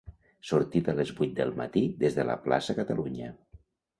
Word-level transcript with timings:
Sortida 0.51 0.89
a 0.93 0.97
les 0.99 1.11
vuit 1.19 1.35
del 1.41 1.51
matí 1.59 1.83
des 2.03 2.17
de 2.19 2.27
la 2.31 2.39
Plaça 2.47 2.77
Catalunya. 2.83 3.31